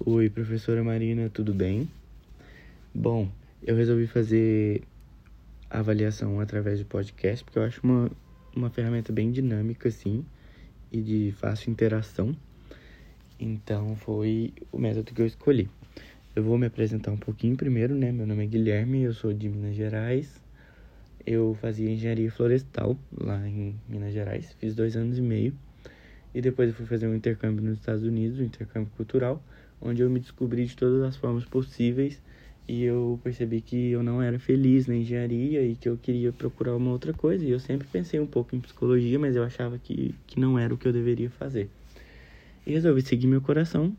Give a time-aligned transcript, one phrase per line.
[0.00, 1.88] Oi, professora Marina, tudo bem?
[2.92, 3.30] Bom,
[3.62, 4.82] eu resolvi fazer
[5.70, 8.10] a avaliação através do podcast porque eu acho uma,
[8.56, 10.26] uma ferramenta bem dinâmica, assim,
[10.90, 12.36] e de fácil interação.
[13.38, 15.70] Então, foi o método que eu escolhi.
[16.34, 18.10] Eu vou me apresentar um pouquinho primeiro, né?
[18.10, 20.42] Meu nome é Guilherme, eu sou de Minas Gerais.
[21.24, 25.54] Eu fazia engenharia florestal lá em Minas Gerais, fiz dois anos e meio.
[26.34, 29.40] E depois eu fui fazer um intercâmbio nos Estados Unidos, um intercâmbio cultural
[29.84, 32.20] onde eu me descobri de todas as formas possíveis
[32.66, 36.74] e eu percebi que eu não era feliz na engenharia e que eu queria procurar
[36.74, 37.44] uma outra coisa.
[37.44, 40.72] E eu sempre pensei um pouco em psicologia, mas eu achava que, que não era
[40.72, 41.68] o que eu deveria fazer.
[42.66, 43.94] E resolvi seguir meu coração.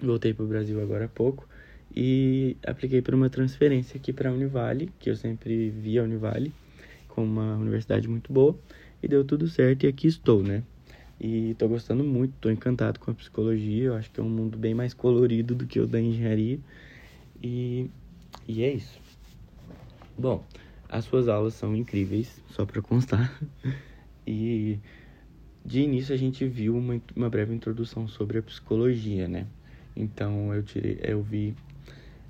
[0.00, 1.48] Voltei para o Brasil agora há pouco
[1.96, 6.52] e apliquei para uma transferência aqui para a Univale, que eu sempre vi a Univale
[7.08, 8.56] como uma universidade muito boa.
[9.02, 10.62] E deu tudo certo e aqui estou, né?
[11.20, 13.84] E tô gostando muito, tô encantado com a psicologia.
[13.84, 16.58] Eu acho que é um mundo bem mais colorido do que o da engenharia.
[17.42, 17.90] E,
[18.46, 19.00] e é isso.
[20.16, 20.44] Bom,
[20.88, 23.38] as suas aulas são incríveis, só para constar.
[24.30, 24.78] E
[25.64, 29.46] de início a gente viu uma, uma breve introdução sobre a psicologia, né?
[29.96, 31.54] Então eu tirei, eu vi,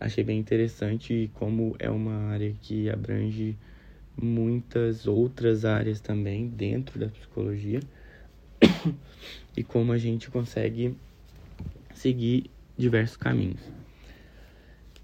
[0.00, 3.58] achei bem interessante como é uma área que abrange
[4.16, 7.80] muitas outras áreas também dentro da psicologia.
[9.56, 10.96] e como a gente consegue
[11.94, 13.60] seguir diversos caminhos.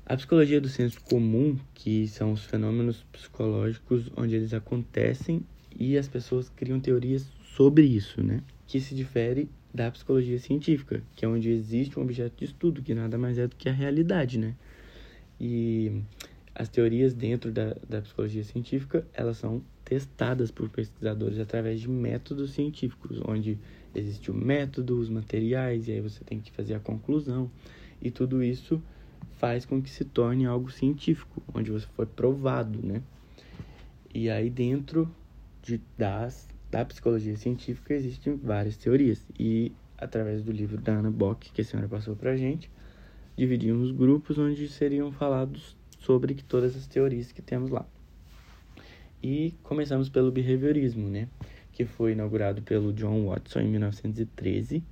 [0.05, 5.43] A psicologia do senso comum, que são os fenômenos psicológicos onde eles acontecem
[5.79, 8.41] e as pessoas criam teorias sobre isso, né?
[8.67, 12.95] Que se difere da psicologia científica, que é onde existe um objeto de estudo, que
[12.95, 14.55] nada mais é do que a realidade, né?
[15.39, 16.01] E
[16.59, 22.51] as teorias dentro da, da psicologia científica, elas são testadas por pesquisadores através de métodos
[22.51, 23.57] científicos, onde
[23.95, 27.49] existe o método, os materiais, e aí você tem que fazer a conclusão.
[28.03, 28.83] E tudo isso
[29.37, 33.03] faz com que se torne algo científico, onde você foi provado, né?
[34.13, 35.09] E aí dentro
[35.63, 39.25] de, das, da psicologia científica existem várias teorias.
[39.39, 42.69] E através do livro da Ana Bock, que a senhora passou pra gente,
[43.37, 47.87] dividimos grupos onde seriam falados sobre todas as teorias que temos lá.
[49.23, 51.29] E começamos pelo behaviorismo, né?
[51.73, 54.83] Que foi inaugurado pelo John Watson em 1913,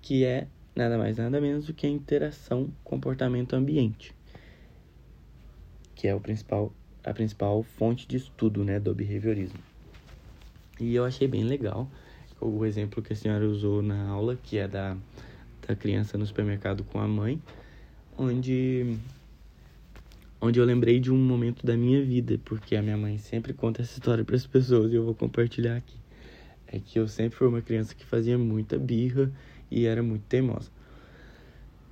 [0.00, 4.14] que é nada mais nada menos do que a interação comportamento-ambiente,
[5.94, 6.72] que é o principal,
[7.04, 9.60] a principal fonte de estudo, né, do behaviorismo.
[10.80, 11.88] E eu achei bem legal
[12.40, 14.96] o exemplo que a senhora usou na aula, que é da,
[15.66, 17.40] da criança no supermercado com a mãe,
[18.18, 18.98] onde
[20.44, 23.80] onde eu lembrei de um momento da minha vida, porque a minha mãe sempre conta
[23.80, 25.96] essa história para as pessoas e eu vou compartilhar aqui.
[26.66, 29.32] É que eu sempre fui uma criança que fazia muita birra
[29.70, 30.70] e era muito teimosa.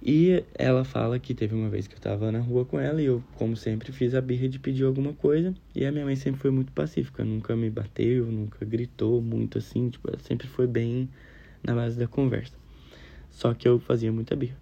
[0.04, 3.06] E ela fala que teve uma vez que eu estava na rua com ela e
[3.06, 5.54] eu, como sempre, fiz a birra de pedir alguma coisa.
[5.74, 9.88] E a minha mãe sempre foi muito pacífica, nunca me bateu, nunca gritou muito assim,
[9.88, 11.08] tipo, ela sempre foi bem
[11.62, 12.54] na base da conversa.
[13.30, 14.56] Só que eu fazia muita birra.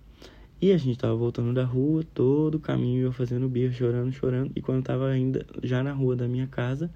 [0.61, 4.53] E a gente tava voltando da rua, todo o caminho eu fazendo birra, chorando, chorando.
[4.55, 6.91] E quando tava ainda já na rua da minha casa,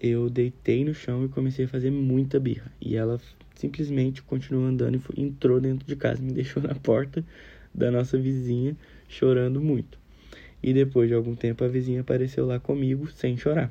[0.00, 2.72] eu deitei no chão e comecei a fazer muita birra.
[2.80, 3.20] E ela
[3.54, 7.22] simplesmente continuou andando e foi, entrou dentro de casa, me deixou na porta
[7.74, 8.74] da nossa vizinha,
[9.06, 9.98] chorando muito.
[10.62, 13.70] E depois de algum tempo a vizinha apareceu lá comigo sem chorar.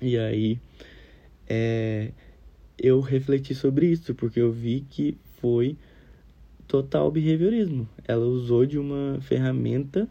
[0.00, 0.60] E aí
[1.48, 2.12] é,
[2.78, 5.76] eu refleti sobre isso, porque eu vi que foi
[6.66, 7.88] total behaviorismo.
[8.06, 10.08] Ela usou de uma ferramenta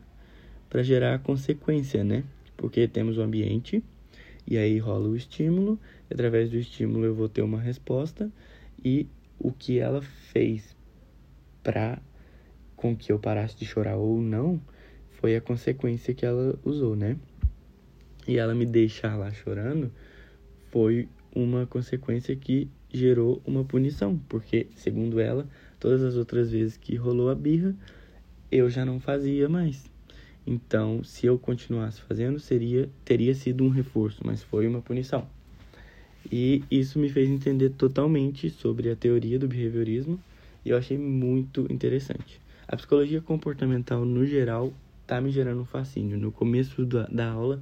[0.69, 2.23] para gerar consequência, né?
[2.55, 3.83] Porque temos o ambiente
[4.45, 5.79] e aí rola o estímulo,
[6.11, 8.31] através do estímulo eu vou ter uma resposta
[8.83, 9.07] e
[9.39, 10.75] o que ela fez
[11.61, 12.01] para
[12.75, 14.59] com que eu parasse de chorar ou não
[15.11, 17.17] foi a consequência que ela usou, né?
[18.27, 19.91] E ela me deixar lá chorando
[20.69, 25.47] foi uma consequência que gerou uma punição, porque segundo ela
[25.83, 27.75] Todas as outras vezes que rolou a birra,
[28.49, 29.83] eu já não fazia mais.
[30.47, 35.27] Então, se eu continuasse fazendo, seria teria sido um reforço, mas foi uma punição.
[36.31, 40.17] E isso me fez entender totalmente sobre a teoria do behaviorismo
[40.63, 42.39] e eu achei muito interessante.
[42.65, 44.71] A psicologia comportamental, no geral,
[45.05, 46.17] tá me gerando um fascínio.
[46.17, 47.61] No começo da, da aula,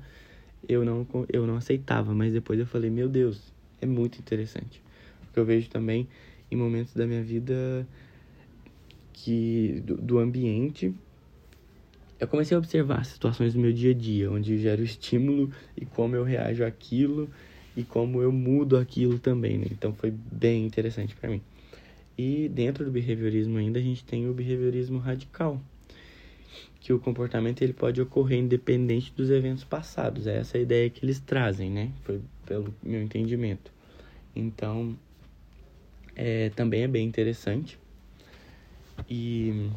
[0.69, 3.51] eu não, eu não aceitava, mas depois eu falei, meu Deus,
[3.81, 4.79] é muito interessante.
[5.31, 6.07] Porque eu vejo também
[6.51, 7.87] em momentos da minha vida
[9.13, 10.93] que do, do ambiente,
[12.19, 16.15] eu comecei a observar situações do meu dia a dia, onde gero estímulo e como
[16.15, 17.29] eu reajo àquilo
[17.75, 19.67] e como eu mudo aquilo também, né?
[19.71, 21.41] Então foi bem interessante para mim.
[22.17, 25.61] E dentro do behaviorismo ainda a gente tem o behaviorismo radical,
[26.81, 30.27] que o comportamento ele pode ocorrer independente dos eventos passados.
[30.27, 31.91] É essa a ideia que eles trazem, né?
[32.03, 33.71] Foi pelo meu entendimento.
[34.35, 34.97] Então,
[36.15, 37.77] é, também é bem interessante.
[39.09, 39.69] E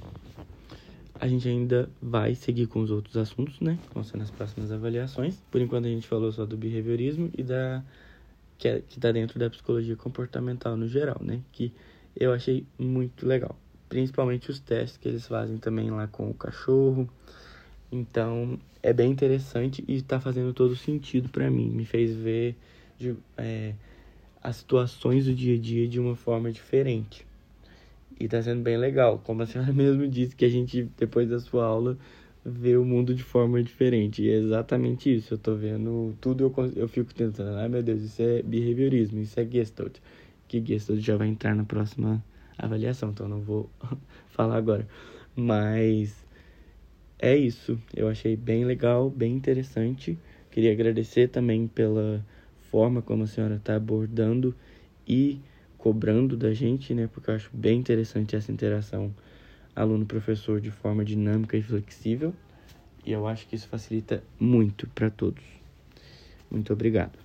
[1.19, 3.79] a gente ainda vai seguir com os outros assuntos, né?
[3.83, 5.43] Que vão ser nas próximas avaliações.
[5.51, 7.83] Por enquanto a gente falou só do behaviorismo e da
[8.59, 11.41] que é, está dentro da psicologia comportamental no geral, né?
[11.53, 11.73] Que
[12.17, 13.59] eu achei muito legal.
[13.89, 17.09] Principalmente os testes que eles fazem também lá com o cachorro.
[17.91, 21.71] Então, é bem interessante e está fazendo todo sentido para mim.
[21.71, 22.57] Me fez ver
[22.99, 23.75] de, é,
[24.45, 27.27] as situações do dia a dia de uma forma diferente.
[28.21, 29.19] E está sendo bem legal.
[29.25, 31.97] Como a senhora mesmo disse, que a gente, depois da sua aula,
[32.45, 34.23] vê o mundo de forma diferente.
[34.23, 35.33] E é exatamente isso.
[35.33, 39.41] Eu tô vendo tudo, eu, eu fico tentando, ai meu Deus, isso é behaviorismo, isso
[39.41, 39.97] é Gestalt.
[40.47, 42.23] Que Gestalt já vai entrar na próxima
[42.59, 43.71] avaliação, então não vou
[44.29, 44.87] falar agora.
[45.35, 46.15] Mas
[47.19, 47.79] é isso.
[47.97, 50.19] Eu achei bem legal, bem interessante.
[50.51, 52.23] Queria agradecer também pela
[52.75, 54.53] forma como a senhora está abordando
[55.07, 55.41] e
[55.79, 57.07] cobrando da gente, né?
[57.07, 59.15] Porque eu acho bem interessante essa interação
[59.77, 62.35] aluno-professor de forma dinâmica e flexível.
[63.07, 65.45] E eu acho que isso facilita muito para todos.
[66.51, 67.24] Muito obrigado.